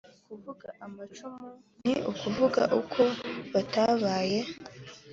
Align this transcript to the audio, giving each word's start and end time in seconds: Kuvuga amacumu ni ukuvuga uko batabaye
Kuvuga 0.27 0.67
amacumu 0.85 1.49
ni 1.83 1.93
ukuvuga 2.11 2.61
uko 2.79 3.01
batabaye 3.53 4.39